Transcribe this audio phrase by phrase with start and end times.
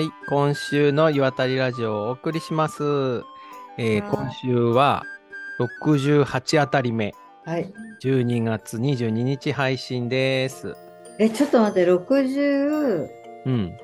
[0.00, 2.82] はい、今週の岩谷ラジオをお送りします。
[3.76, 5.02] えーはい今週は
[5.60, 7.70] 68あたり目、はい。
[8.02, 10.74] 12月22日配信です。
[11.18, 13.08] え、ちょっと待って、68?
[13.44, 13.76] うん、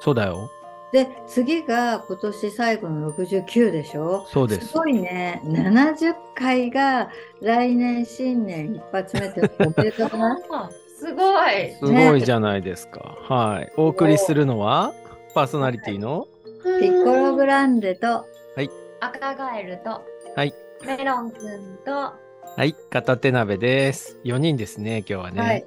[0.00, 0.48] そうだよ。
[0.90, 4.24] で、次が今年最後の69でしょ？
[4.26, 5.42] そうですすごいね。
[5.44, 7.10] 70回が
[7.42, 10.38] 来年新年一発目っておめでとうな。
[10.50, 11.72] あ すごい。
[11.78, 13.18] すごいじゃないですか。
[13.28, 13.70] はい。
[13.76, 14.94] お送りするのは、
[15.34, 16.26] パーソナリティの、
[16.80, 18.26] ピッコログランデと、
[19.00, 20.02] 赤ガエルと
[20.36, 20.52] はい、
[20.84, 22.16] メロンくんとは
[22.64, 24.18] い、片手鍋です。
[24.24, 25.40] 4人ですね、今日はね。
[25.40, 25.66] はい。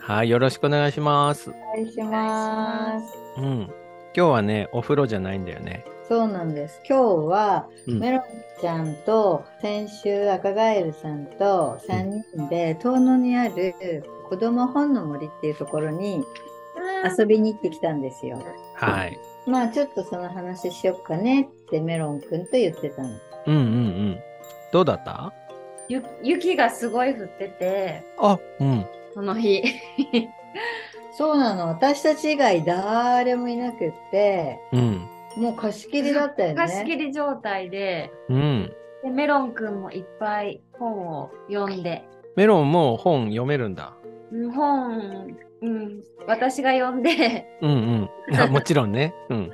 [0.00, 1.50] はい、よろしくお願いします。
[1.50, 3.14] お願いします。
[3.38, 3.60] うん。
[3.62, 3.70] 今
[4.12, 5.84] 日はね、お風呂じゃないんだよね。
[6.08, 6.80] そうなんです。
[6.88, 8.22] 今日は、うんメロン
[8.60, 16.24] ちゃんと、先週赤ガエルさんと3人で、遠野にある子供本の森っていうところに
[17.18, 18.42] 遊びに行ってきたんですよ。
[18.74, 19.18] はい。
[19.46, 23.08] まあちょっとその話しよっかねってメロンくんと言ってたの。
[23.46, 23.66] うんうんう
[24.12, 24.18] ん。
[24.72, 25.32] どうだった？
[25.88, 28.86] ゆ雪がすごい降っててあ、うん。
[29.14, 29.62] その日
[31.16, 31.68] そうなの。
[31.68, 35.08] 私たち以外誰もいなくって、うん。
[35.36, 36.54] もう貸し切りだったよね。
[36.54, 38.72] 貸し切り状態でうん。
[39.02, 42.04] でメロンくんもいっぱい本を読んで
[42.36, 43.92] メロンも本読めるんだ。
[44.32, 48.36] うん本、うん、私が読んでうんうん。
[48.40, 49.14] あもちろんね。
[49.28, 49.50] うん。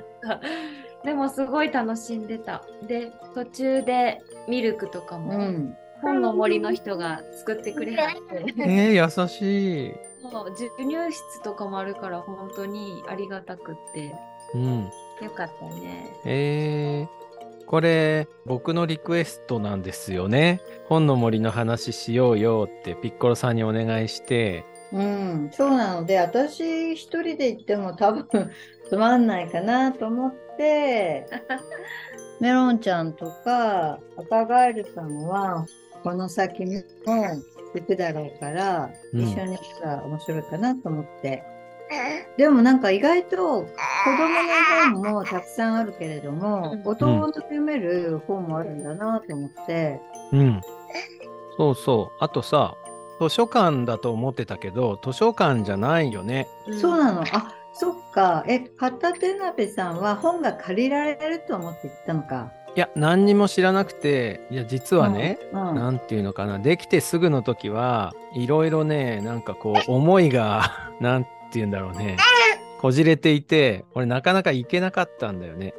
[1.03, 5.77] でもすごい楽しんでたで途中でミルクとかうも、ん。
[6.01, 9.93] 本の森の人が作ってくれはってえー、優しい。
[10.31, 14.13] そう授乳室とかもあるから本当にありがたくって
[14.53, 14.89] うん。
[15.21, 16.11] よかったね。
[16.25, 20.61] えー、これ、僕のリクエストなんですよね。
[20.87, 25.49] 本の森の話しようよってピッコロさんにお願いして、うん。
[25.51, 28.27] そうなので、私一人で行っても多分
[28.89, 31.25] つまんないかなと思って、
[32.39, 35.65] メロンちゃんとか赤ガエルさんは
[36.03, 36.71] この先も
[37.73, 41.43] 行くだろうから、うん一緒に行ったら面白いかなと思って。
[42.35, 43.67] でもなんか意外と子
[44.17, 49.99] 供の本もたくさんあるけれども、うん大人の読める本もあるんだなと思って。
[50.33, 50.61] うん。
[51.57, 52.17] そうそう。
[52.19, 52.75] あとさ、
[53.19, 56.47] 図書館だと思ってたけど、図書館じゃないよね。
[56.79, 57.21] そうなの。
[57.21, 58.43] あ、そっか。
[58.47, 62.51] え、片手鍋さんは本が借りられると思って行ったのか。
[62.75, 65.69] いや、何にも知らなくて、いや、実はね、うん。
[65.69, 72.17] うんなんていうのかな、できてすぐの時は、いろいろね、なんかこう、思いが、 なんていうんだろうね、
[72.81, 75.73] こじれていて、俺なかなか行けなかったんだよね。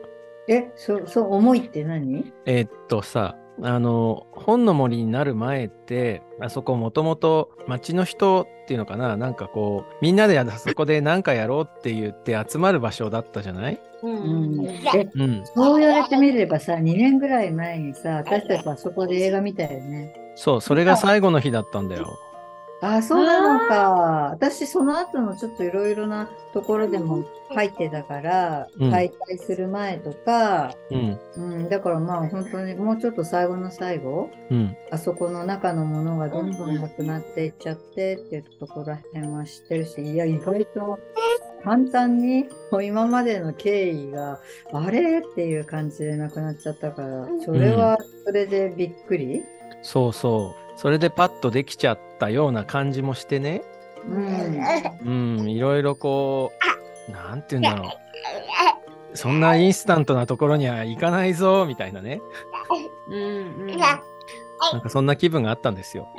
[0.48, 2.32] え、そう、そう、重いって何？
[2.46, 13.80] えーっとさ、あの、本の森になる前って、あそこもともと町の人っていうのかな、なんかこう、みんなであそこで何かやろうって言って集まる場所だったじゃない？
[14.02, 15.42] うんうん。
[15.44, 20.14] そう言われてみればさ、2年ぐらい前にさ、私たちはそこで映画見たよね。
[20.36, 22.16] そう、それが最後の日だったんだよ。
[22.80, 24.30] あ、そうなのか。
[24.32, 31.18] 私、その後のちょっといろいろなところでも入ってたから、うん解体する前とか、うん。
[31.36, 34.76] うん、だからまあ本当にもうちょっと最後の最後、うん。
[34.92, 41.00] あそこの中のものがどんどんなくなっていっちゃってっていうところら辺は知ってるし、いや、意外と
[41.64, 44.40] 簡単にもう今までの経緯が
[44.72, 45.18] あれ？
[45.18, 49.42] っていう感じでなくなっちゃったから、それはそれでびっくり？
[49.82, 50.78] そうそう。
[50.78, 53.62] それでパッとできちゃったような感じもしてね。
[54.06, 55.38] うん。
[55.38, 56.52] うん、いろいろこ
[57.08, 57.92] う、なんて言うんだろう。
[59.16, 62.20] そんなインスタントなところには行かないぞ、みたいなね。
[63.08, 63.76] うんうん
[64.72, 66.08] なんかそんな気分があったんですよ。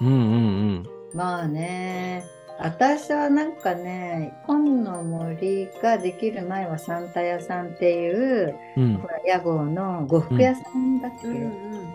[0.00, 2.24] うんうんまあね、
[2.58, 9.02] 私はなんかね、本の森ができる前はサンタ屋さんっていう、うん。
[9.24, 11.93] 屋号の呉服屋さんだっけ、うん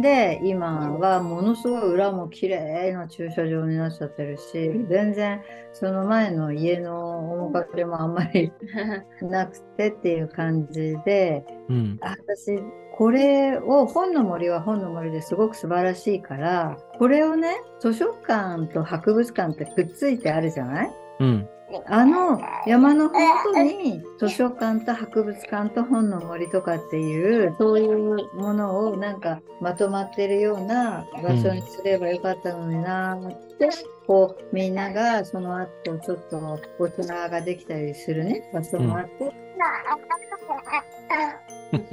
[0.00, 5.40] で、今はものすごい裏も綺麗な駐車場になっちゃってるし、全然
[5.72, 8.52] その前の家の面影もあんまり
[9.22, 11.98] なくてっていう感じで、うん。
[12.00, 12.58] あ私、
[12.96, 20.90] これを本の森は本の森ですごく素晴らしいから、これをね、図書館と博物館ってくっついてあるじゃない？
[21.20, 21.48] うん。
[21.86, 27.98] あの山の麓に図書館と博物館と本の森とかっていうそういう
[28.34, 33.70] ものをなんかまとまってるような場所にすればよかったのになーって、
[34.06, 39.32] こうみんながその後ちょっと大人ができたりするね場所もあって、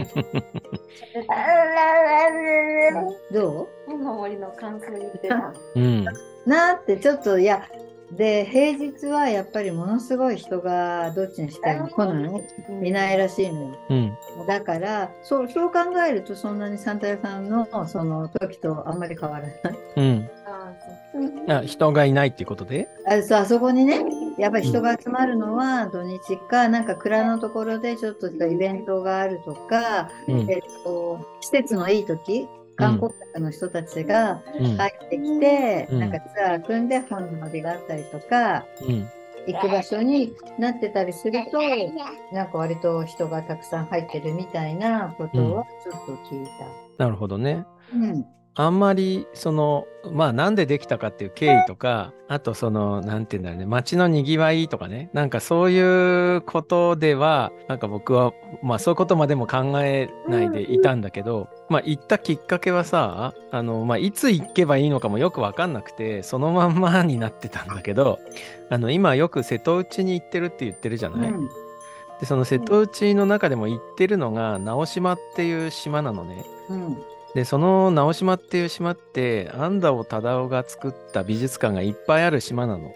[3.32, 3.68] どう？
[3.88, 5.54] 本の森の感想言ってた。
[5.76, 6.06] うん。
[6.46, 7.68] なーってちょっといや
[8.18, 12.30] で平日はやっぱりものすごい人がどっちにしても来な
[12.84, 13.78] いいないらしいのよ。
[13.90, 14.18] うん。
[14.48, 19.56] だからそうそう考えるとそんなにサンタ屋さんのその時とあんまり変わらない。
[19.96, 20.30] うん。
[20.46, 22.90] ああ人がいないっていうことで？
[23.08, 24.04] あそうあそこにね
[24.38, 30.52] やっぱり人が集まるのは土日か、なんか蔵のところでちょっとしたイベントがあるとか、うん。
[30.52, 34.78] えっと、季節のいい時観光客の人たちがうん。
[34.78, 39.08] 入ってきて、うんなんかツアー組んで本の森があったりとかうん。
[39.48, 41.60] 行く場所になってたりすると
[42.32, 46.46] なんか割と人がたくさん入ってるみたいなことはちょっと聞い
[46.98, 47.04] た。
[47.04, 47.66] なるほどね。
[47.94, 68.20] うんあんまり、その、まあ、なんでできたかっていう経緯とか、あと、その、なんていうんだろうね、街の賑わいとかね、なんかそういうことでは、なんか僕は、まあ、そういうことまでも考えないでいたんだけど、まあ、行ったきっかけはさ、あの、まあ、いつ行けばいいのかもよくわかんなくて、そのまんまになってたんだけど、
[68.70, 71.48] あの、今よく瀬戸内に行ってるって言ってるじゃない、うん。
[72.20, 76.44] で、その瀬戸内の中でも行ってるのが、直島っていう島なのね。
[76.70, 77.02] うん
[77.34, 82.92] で、その直島っていう島って、安藤忠雄が作った美術館がいっぱいある島なの。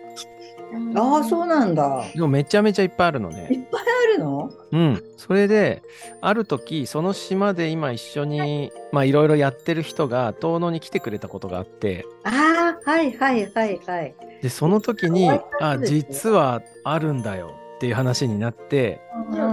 [0.95, 2.03] ああそうなんだ。
[2.13, 3.67] でもめちゃめちゃいっぱいあるのいっね。
[3.71, 4.51] ぱいあるの？
[4.71, 5.03] うん。
[5.15, 5.83] それで、
[6.21, 14.15] ある時、その島で今一緒に、まあいろいろやってる人が遠野に来てくれたことがあって、ああはいはいはいはい。
[14.41, 18.99] で、その時に可愛かっ、たあ、実はあるんだよっていう話になって、
[19.29, 19.51] うんうんう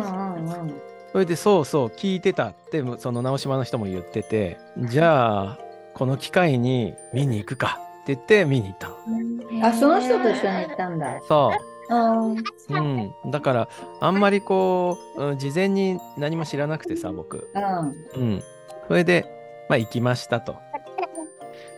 [0.65, 0.83] ん
[1.13, 5.59] それでそうそう聞いてたってその直島の人も言っててじゃあ
[5.95, 7.79] この機会に見に行くか。
[8.03, 8.89] って言って見に行った。
[8.89, 11.21] のあその人と一緒に行ったんだ。
[11.29, 11.53] そ
[11.91, 12.37] あう、
[12.71, 13.69] うん、だから
[14.01, 17.49] あんまりこう、うん事前に何も知らなくてさ僕。
[17.55, 18.21] うん。
[18.21, 18.43] うん。
[18.89, 19.27] それで
[19.69, 20.57] まあ行きましたと。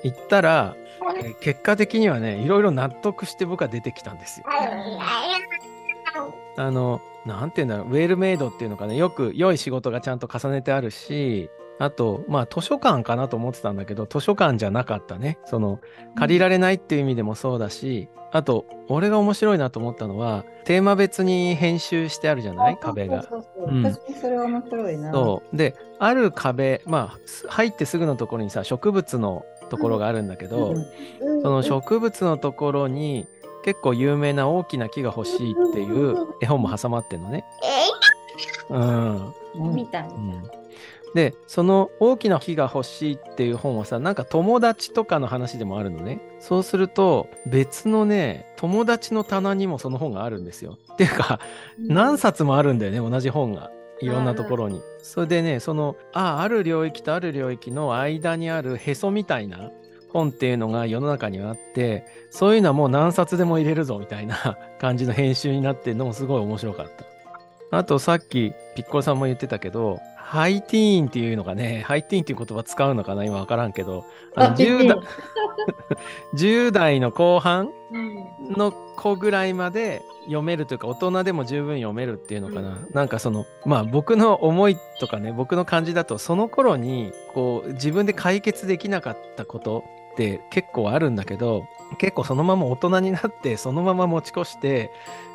[0.02, 0.76] 行ったら
[1.19, 4.46] えー結果的にはねいろいろ納得して僕は出てきたんですよ。
[6.56, 11.48] あの、なんていうんだろう、ウェルメイドっていうのかね、よく良い仕事がちゃんと重ねてあるし、
[11.78, 15.38] あと、まあ図書館かなと思ってたんだけど、図書館じゃなかったね。
[15.44, 15.80] その、
[16.14, 22.78] 借りられないっていう意味でもそうだし、あと、俺が面白いなと思ったのは、テーマ別に編集してあるじゃない？
[22.78, 23.22] 壁が。
[23.22, 25.12] そうそうそううそれは面白いな。
[25.12, 25.56] そう。
[25.56, 33.26] で、ある壁、まあ、す入ってすぐのところにさ、植物のところがあるんだけど、うんその植物のところに
[33.64, 37.44] 結構有名な大きな木が欲しいっていう絵本も挟まってんのね。
[38.69, 39.34] うん。
[39.55, 40.08] うんみたい。
[40.08, 40.43] うん
[41.14, 46.20] で、その大きな木が欲しいっていう本はさ、なんか友達とかの話でもあるのね。
[46.40, 50.76] そうすると、別のね、友達の棚にもその本があるんですよ。
[50.94, 51.38] っていうか、
[51.78, 53.70] 何冊もあるんだよね、同じ本が。
[54.00, 54.82] いろんなところに。
[55.02, 59.70] それでね、その、あ、ある領域とある領域の間にあるへそみたいな
[60.14, 66.87] 本っていうのが世の中にはあって、そういうのはもう何冊でも入れるぞみたいな 感じの編集になってるのもすごい面白かっ
[67.70, 67.76] た。
[67.76, 74.05] あとさっきピッコロさんも言ってたけど、ハイティーンっていうのがね、ハイティーンっていう言葉使うのかな今わからんけど、
[74.37, 74.99] あのあピッ 10, 代
[76.37, 78.25] ピ10代の後半うん。
[78.56, 91.66] の子ぐらいまで読めるというか大人でも十分読めるっていうのかな、うんなんかそのまあ僕の思いとかね僕の感じだとその頃にこう自分で解決できなかったことって結構あるんだけど
[91.98, 94.90] 結構そのまま大人になってそのまま持ち越して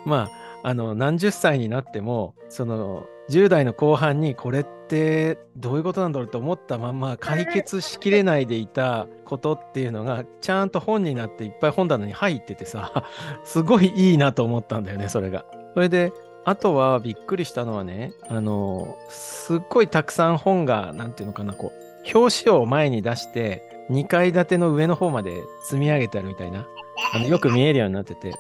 [0.06, 0.30] ま
[0.64, 13.06] ああの何十歳になってもその10代の後半にこれってどういうことなんだろうと思ったまま解決しきれないでいたことっていうのがちゃんと本になっていっぱい本棚に入っててさ
[13.46, 15.46] すごいいいなと思ったんだよねそれが。
[15.76, 16.12] それで
[16.46, 26.68] あとはびっくりしたのはねあのすっごいたくさん本がなんていうのかなこう表紙を前に出して2階建ての上の方まで積み上げてあるみたいな
[27.14, 28.32] あのよく見えるようになってて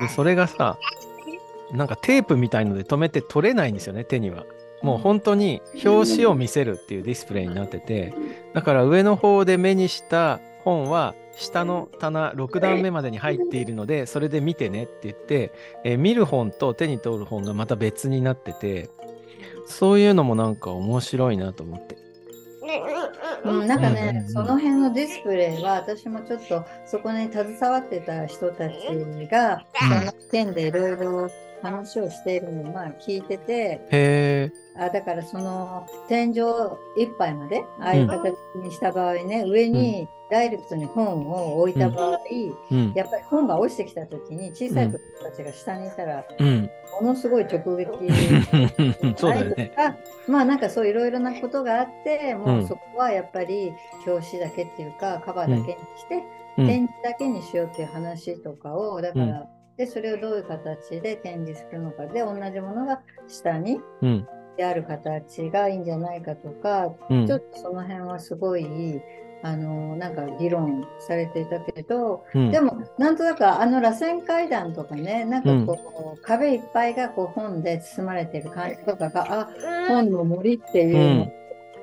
[0.00, 0.78] でそれがさ
[1.72, 4.44] なんかテープみたいので止めて取れないんですよね手には。
[4.82, 8.14] もう本当に表紙を見せるっていうディスプレイになってて
[8.52, 18.90] だから上の方で目にした本は下の棚6段目までに入っているのでそれで見てねって言って、えー見る本と手に取る本がまた別になってて
[19.66, 22.05] そういうのもなんか面白いなと思って。
[23.44, 28.74] うん、なんかうんうんね、うんその辺のディスプレイは私もちょっとそこに携わってた人たち
[29.30, 31.30] がその件でいろいろ
[31.62, 34.52] 話をしているのをまあ聞いててへえ。
[34.78, 36.40] あだからその天井
[36.98, 42.18] 一杯までああいう形にした場合ね、上にダイレクトに本を置いた場合、
[42.70, 42.92] うん。
[42.94, 46.70] やっぱり本が落ちてきた時に小さい子たちが下にいたらうん。
[47.00, 47.88] ものすごい直撃。
[49.16, 49.72] そうだよね。
[49.76, 49.96] あ
[50.28, 52.58] まあなんかそういろいろなことがあって、もうん。
[52.60, 53.74] うそこはやっぱり
[54.06, 56.24] 表紙だけっていうか、カバーだけにして、
[56.58, 56.66] うん。
[56.66, 64.28] 展示だけにしようっていう話とかを、だから、で、それをどういう形で展示するのかで、同じものが下にうん。
[64.56, 67.26] である形がいいんじゃないかとか、うん。
[67.26, 69.00] ちょっとその辺はすごい、
[69.42, 72.50] あの、なんか議論されていたけど、うん。
[72.50, 79.48] でも、なんとなくあの螺旋階段とかね、なんかこう、壁いっぱいがこう本で包まれてる感じとかが、あ、
[79.88, 81.32] 本の森っていうの、うん。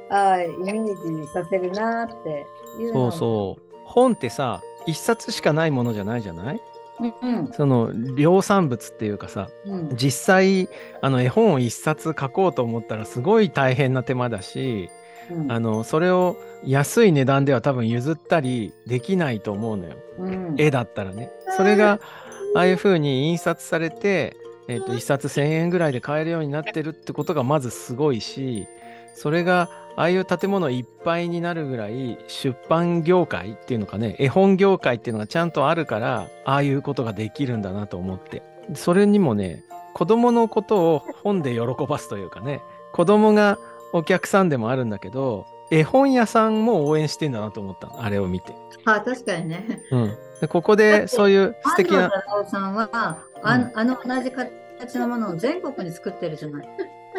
[0.09, 0.93] あイメージ
[1.33, 2.45] させるなって
[2.79, 3.11] いうそうう。
[3.11, 3.63] そう。
[3.85, 6.61] 本ってさ、一冊しかないものじゃないじゃない？
[6.99, 7.49] うん。
[7.53, 9.95] その量産物っていうかさ、うん。
[9.95, 10.69] 実際、
[11.01, 14.89] あの絵本を一冊書こうと思ったらすごい大変な手間だし、
[15.31, 19.95] うんあの、それを安い値段では多分譲ったりできないと思うのよ。
[20.19, 21.31] うん絵だったらね。
[21.57, 21.99] それが、
[22.55, 24.35] ああいう風に印刷されて、
[24.67, 28.67] えっ、と、一冊1000円ぐらいで買えるようになってるってことがまずすごいし、
[29.15, 38.41] それが、ああいう建物いっぱいになるぐらい、出版業界っていうのかね、絵本業界っていうのがちゃんとあるから、ああいうことができるんだなと思って。
[38.73, 39.63] それにもね、
[39.93, 42.61] 子供のことを本で喜ばすというかね、
[42.91, 43.59] 子供が
[43.93, 48.53] お客さんでもあるんだけど、絵本屋さんも応援してんだなと思ったのあれを見て。
[48.85, 49.81] あ、確かにね。
[49.91, 50.17] うん。
[50.41, 56.69] でここでそういう素敵な安、藤さんは、ああの同じ形のものを全国に作ってるじゃない。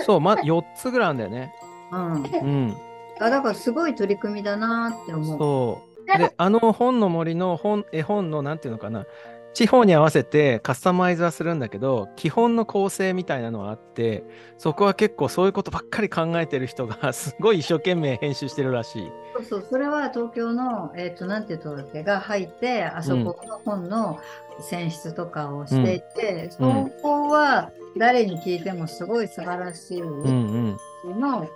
[0.04, 1.54] そう、ま、4つぐらいあるんだよね。
[1.93, 2.12] うん。
[2.14, 2.76] うん。
[3.21, 5.38] あだからすごい取り組みだなって思う。
[5.38, 6.19] そう。
[6.19, 9.07] で、あの本の森の本、絵本のなんていうのかな、
[9.54, 14.25] 地方に合わせてカスタマイズはするんだけど、基本の構成みたいなのはあって、
[14.58, 19.12] そこは結構そういうことばっかり考えてる人がすごい一生懸命編集してるらしい。
[19.37, 24.18] そうそう、それは東京の、えっ、と、なんていうとけが入って、あそこの本の
[24.61, 30.32] 選出とかをしていて、うんそこは誰に聞いてもすごい素晴らしいうんう
[30.70, 30.76] ん。
[31.04, 31.49] の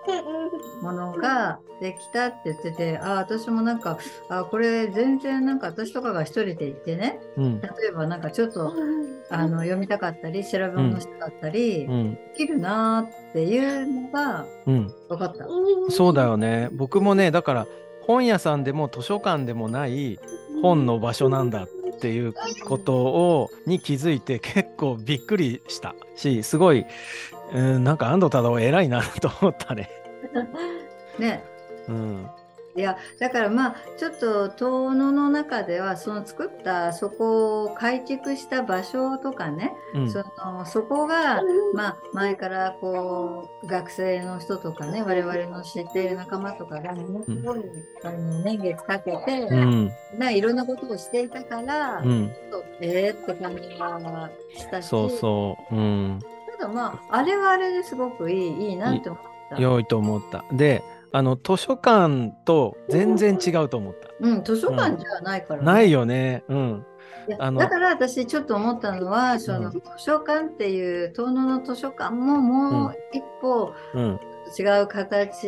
[0.82, 7.60] ものができたって言ってて、あ、私もなんか、あ、これ全然なんか私とかが一人で行ってね、うん。
[7.60, 8.74] 例えばなんかちょっと
[9.30, 12.14] あの読みたかったり、調べ物したかったり、うん。
[12.14, 14.92] できるなーっていうのがうん。
[15.08, 15.46] 分かった。
[15.90, 16.68] そうだよね。
[16.72, 17.66] 僕もね、だから
[18.02, 20.18] 本屋さんでも図書館でもない
[20.62, 26.86] 本の場所なんだっていうことをに気づいて結構びっくりしたし、すごい、
[27.52, 29.90] うん、なんか安藤忠雄偉いなと思ったね。
[31.18, 31.44] ね。
[31.88, 32.30] うん。
[32.76, 40.10] いやだからまあちょっと遠野の中ではその作ったそこを改築した場所とかね、うん。
[40.12, 41.42] そのそこが、
[41.74, 47.64] まあ、前からこう学生の人とかね我々の知っている仲間とかがものすごい、
[48.04, 49.90] あの年月かけて、うん。
[50.16, 52.28] ないろんなことをしていたから、うん。
[52.28, 55.74] ちょっとえーって感じがしたしそうそう。
[55.74, 56.20] うん。
[56.58, 59.60] ただまああれはあれですごくいいいいなって思った。
[59.60, 60.44] 良いと思った。
[60.52, 64.08] で、あの、図書館と全然違うと思った。
[64.20, 66.44] うん、図書館じゃないから、ねないよね。
[66.48, 66.86] うん。
[67.38, 74.20] あのだから私ちょっと思ったのはその、うん図書館っていう遠野の図書館ももう一歩うん。
[74.58, 75.46] 違う形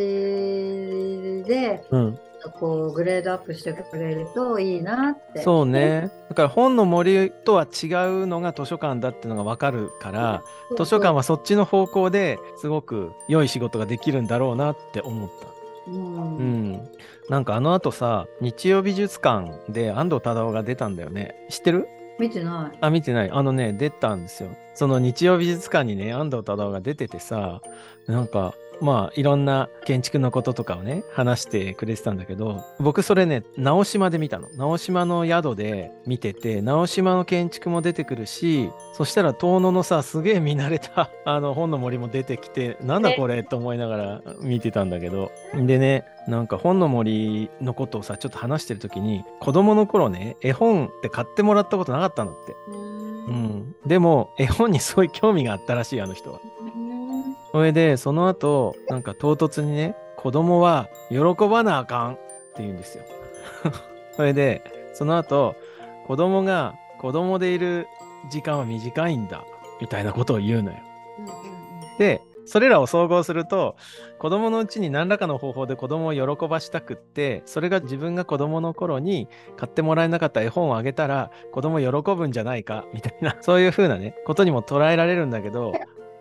[1.47, 2.19] で、うん。
[2.49, 5.43] こうグレードアップしてくれるといいなって。
[5.43, 6.11] そうね。
[6.29, 10.43] だから本の森とは違うのが図書館だっていうのがわかるから、
[10.79, 15.47] 図書館はそっちの方向ですごく良い仕事ができるんだろうなって思った。
[15.91, 16.89] うんうん。
[17.29, 21.35] なんかあの後さ、日曜美術館で安藤忠雄が出たんだよね。
[21.49, 21.89] 知ってる？
[22.19, 22.79] 見てない。
[22.81, 23.31] あ、見てない。
[23.31, 24.51] あのね、出たんですよ。
[24.75, 27.63] その日曜美術館にね、安藤忠雄が出ててさ、
[28.07, 34.49] なんか、まあ、いろんな建築のこととかをね、話してくれてたんだけど、僕それね、直島で見たの。
[34.57, 45.31] 直島の宿で見てて、直島の建築も出てくるし、そしたら遠野のさ、すげえ見慣れた、 あの、本の森も出てきて、なんだこれと思いながら見てたんだけど。
[45.55, 52.57] でね、なんか本の森のことをさ、ちょっと話してる時に、子供の頃ね、絵本って買ってもらったことなかったんだって。
[53.29, 53.75] うん。
[53.87, 56.41] でも、絵本にすごい興味があったらしい、あの人は。
[57.53, 62.17] それで、その後、なんか唐突にね、子供は喜ばなあかんっ
[62.55, 63.05] て言うんですよ。
[64.15, 65.57] それで、その後、
[66.07, 67.87] 子供が子供でいる
[68.31, 69.45] 時間は短いんだ、
[69.81, 70.77] みたいなことを言うのよ。
[71.99, 73.77] で、それらを総合すると、
[74.19, 85.73] 子供のうちに何らかの方法で子供を喜ばしたくって、それが自分が子供の頃に買ってもらえなかった絵本をあげたら、子供喜ぶんじゃないか、みたいな、そういう風なね、ことにも捉えられるんだけど、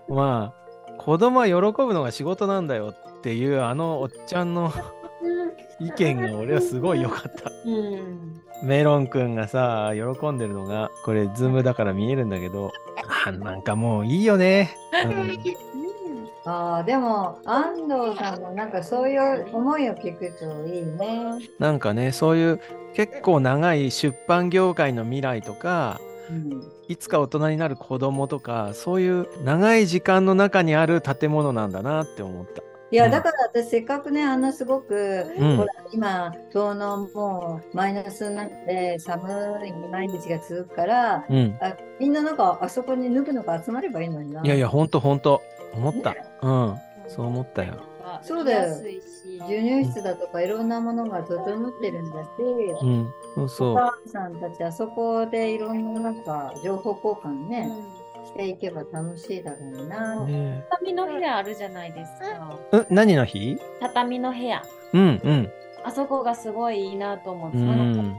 [0.08, 0.69] まあ、
[1.00, 4.72] 子供は喜ぶのが仕事なんだよっていう、あのおっちゃんの
[5.80, 7.52] 意見が俺はすごい良かった。
[7.66, 8.42] うん。
[8.64, 12.72] メロンくんがさ、喜んでるのが、これズームだから見えるんだけど、
[13.26, 14.76] あなんかもういいよね。
[15.06, 15.70] うん
[16.46, 21.40] ああ、でも安藤さんのなんかそういう思いを聞くといいね。
[21.60, 22.60] なんかね、そういう
[22.94, 32.62] 結構長い出版業界の未来とか、うん、いつか大人になる子供とか、そういう長い時間の中にある建物なんだなって思った。
[32.92, 41.58] いや、うんだから私せっかくね、あんなすごく、うんほら、今、東農もマイナスになって寒い毎日が続くから、うん。
[41.62, 44.42] あみんななんかあそこに脱ぐのが集まればいいのにな。
[44.44, 45.42] いやいや、ほんとほんと、
[45.74, 46.16] 思った。
[46.42, 46.78] うん。
[47.08, 47.90] そう思ったよ。
[48.24, 49.06] そうだよ安いし
[49.40, 52.28] 授乳室だとかいろんなものが整ってるんだし、
[52.82, 53.14] うん。
[53.36, 53.78] そうそおう。
[53.78, 57.70] 母さんたちあそこでいろんななんか情報交換うね、ん
[58.26, 60.26] していけば楽しいだろうな。
[60.26, 62.60] ね畳の部屋あるじゃないですか。
[62.74, 62.78] え。
[62.78, 63.58] ん何の日？
[63.80, 64.62] 畳の部屋。
[64.94, 65.52] うんうん。
[65.84, 67.58] あそこがすごいいいなと思って。
[67.58, 68.12] うん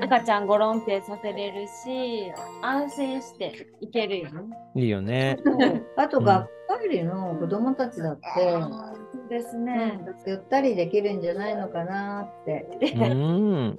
[0.00, 2.32] 赤ちゃんゴロンってさせれるし、
[2.62, 4.56] 安心して行けるよね。
[4.74, 5.38] いいよね。
[5.96, 6.48] あとうん学校
[6.82, 9.98] 帰りの子供たちだって、そうですね。
[10.26, 12.66] ゆったりできるんじゃないのかなって。
[12.94, 13.78] うん。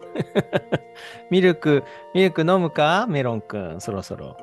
[1.29, 3.05] ミルク、ミルク飲むか？
[3.07, 4.35] メロンくん、そろそろ。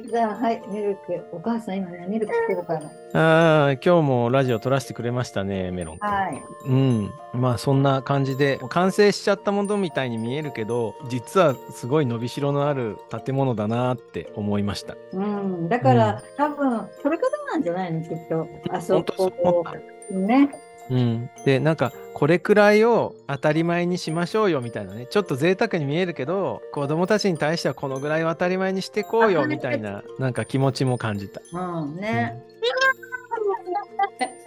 [0.00, 1.26] じゃあ、はい、ミルク。
[1.32, 2.80] お母さん今ね、ミルク来てるから。
[3.14, 5.98] ああ、今日もラジオ撮らせてくれましたね、メロン。
[5.98, 6.42] はい。
[6.66, 7.10] うん。
[7.34, 14.96] まあそんな感じで、完成しちゃったものみたいに見えるけど、実はすごい伸びしろのある建物だなって思いました。
[15.12, 18.02] うん、だから、多分、これからなんじゃないの？
[18.02, 18.48] きっと。
[18.70, 19.64] あそこ。
[20.10, 20.50] ね。
[20.90, 21.30] うん。
[21.44, 25.06] で、なんか、これくらいを当たり前にしましょうよみたいなね。
[25.06, 31.40] ちょっと贅沢に見えるけど、子供たちに対してはこのぐらいを当たり前にしてこうよみたいな、なんか気持ちも感じた。
[31.52, 32.40] うん、ね。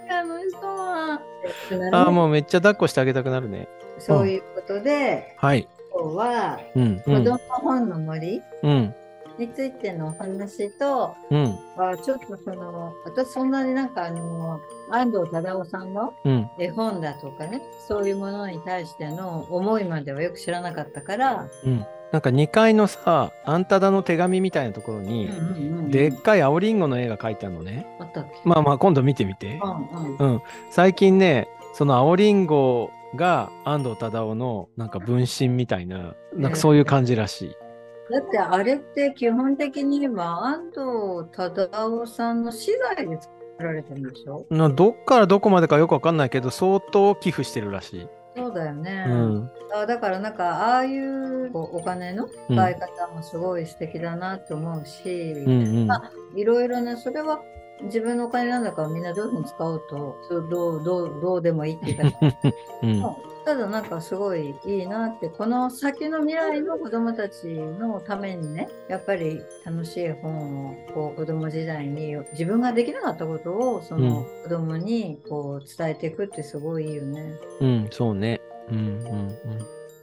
[0.09, 1.19] あの人は。
[1.91, 3.67] ああ、もうめっちゃ抱っこしてあげたくなるね。
[3.99, 5.67] そういうことで、はい。
[5.93, 7.03] 今日は、うん。
[7.05, 7.23] うん。
[7.23, 8.95] 子供本の森うん。
[9.37, 11.43] についてのお話と、うん。
[11.75, 14.59] はちょっとその、私そんなになんかあの、
[14.91, 16.49] 安藤忠雄さんのうん。
[16.59, 21.85] 絵本だとかね、そういうものに対しての思いまではよく知らなかったから、うん。
[22.11, 25.29] なんか2階のさ、あんただの手紙みたいなところに、
[25.89, 27.85] でっかい青りんごの絵が描いてあるのね。
[28.45, 29.59] まあまあ今度見てみて。
[29.61, 30.33] うんうん。
[30.33, 30.41] うん。
[30.69, 37.55] 最近ね、その青りんごが安藤忠雄のなんか分身みたいな、なんかそういう感じらしい。
[38.11, 41.69] だってあれって基本的に言えば安藤忠
[42.01, 44.45] 雄さんの資材で作られてるんでしょ？
[44.49, 48.07] などっからどこまでかよくわかんないけど、相当寄付してるらしい。
[48.37, 49.05] そうだよね。
[49.07, 49.51] うん。
[49.73, 55.87] あだからなんかああいうお金のうん使い方もすごい素敵だなと思うし、うんうん。
[55.87, 57.41] まあいろいろねそれは
[57.83, 62.19] 自分のお金なんだからみんなどういうふうに使おうとどうどうどうでもいいっていうか
[62.83, 63.01] うん。
[63.45, 77.35] ただなんかすごいいいなってこの先の未来の子供たちのためにねやっぱり楽しい本をこう子供時代に自分ができなかったことをその子供にこう伝えていくってすごいいいよね。
[77.61, 78.41] うん、そうね。
[78.69, 79.35] うんうんうん。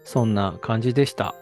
[0.04, 1.34] そんな感じでした。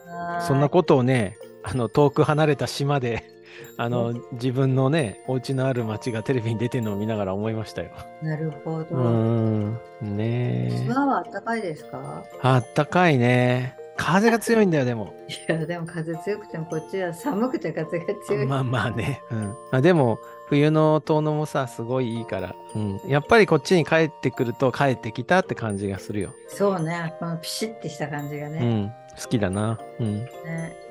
[0.47, 3.25] そんなこことをね、あの、遠く離れた島で、
[3.77, 7.91] あの、自分のね、お家のある町がテレビに出てるのを見ながら思いましたよ。
[8.23, 8.87] なるほど。
[8.91, 9.81] うーん。
[10.03, 10.94] ねえ。
[10.94, 12.24] 島は暖かいですか？
[12.42, 13.76] あったかいね。
[13.96, 15.12] 風が強いんだよ、でも。
[15.29, 18.46] いやでも風強くてもこっちは寒くて風が強い。
[18.46, 19.20] まあまあね。
[19.31, 19.55] うん。
[19.72, 22.55] あでも、冬の遠野もさ、すごいいいから。
[22.74, 23.00] うん。
[23.07, 26.33] やっぱりこっちに帰ってくると帰ってきたって感じがするよ。
[26.48, 28.85] そうね、このピシッてした感じがうね。
[28.85, 28.92] ん。
[29.22, 29.79] 好きだな。
[29.98, 30.24] うん。
[30.24, 30.29] ね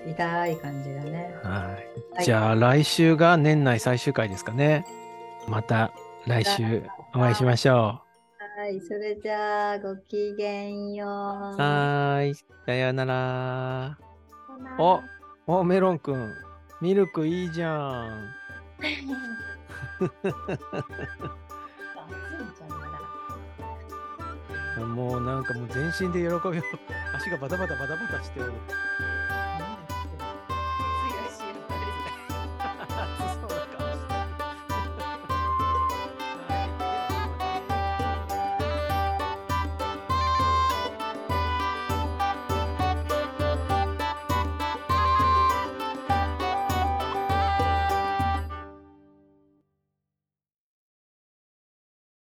[0.07, 1.33] 痛い感じがね。
[1.43, 2.15] はい。
[2.15, 4.85] はいじゃあ来週が年内最終回ですかね。
[5.47, 5.91] また
[6.27, 6.83] 来週
[7.15, 8.01] お会いしましょ
[8.59, 11.07] はい、それじゃあごきげんよう。
[11.07, 11.11] う。
[11.11, 12.35] はーい。
[12.35, 13.97] さよなら。
[14.77, 14.99] お
[15.47, 16.33] お、メロンくん。
[16.81, 18.35] ミルクいいじゃん。
[24.93, 26.61] もうなんかもう全身で喜びを
[27.15, 28.51] 足がバタバタバタバタしておる。